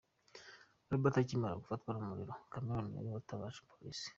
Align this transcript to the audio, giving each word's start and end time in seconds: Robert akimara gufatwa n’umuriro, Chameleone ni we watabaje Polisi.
Robert 0.89 1.15
akimara 1.21 1.59
gufatwa 1.61 1.89
n’umuriro, 1.91 2.33
Chameleone 2.51 2.89
ni 2.91 2.99
we 3.05 3.11
watabaje 3.17 3.59
Polisi. 3.71 4.09